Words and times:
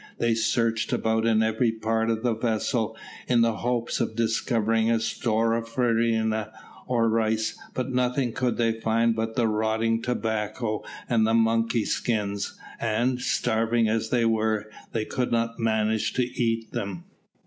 They 0.17 0.33
searched 0.33 0.91
about 0.93 1.27
in 1.27 1.43
every 1.43 1.71
part 1.71 2.09
of 2.09 2.23
the 2.23 2.33
vessel, 2.33 2.97
in 3.27 3.41
the 3.41 3.57
hopes 3.57 3.99
of 3.99 4.15
discovering 4.15 4.89
a 4.89 4.99
store 4.99 5.53
of 5.53 5.69
farina 5.69 6.51
or 6.87 7.07
rice, 7.07 7.55
but 7.75 7.91
nothing 7.91 8.33
could 8.33 8.57
they 8.57 8.71
find 8.71 9.15
but 9.15 9.35
the 9.35 9.47
rotting 9.47 10.01
tobacco 10.01 10.83
and 11.07 11.27
the 11.27 11.35
monkey 11.35 11.85
skins, 11.85 12.57
and, 12.79 13.21
starving 13.21 13.87
as 13.87 14.09
they 14.09 14.25
were, 14.25 14.71
they 14.91 15.05
could 15.05 15.31
not 15.31 15.59
manage 15.59 16.13
to 16.13 16.23
eat 16.23 16.71
them. 16.71 17.03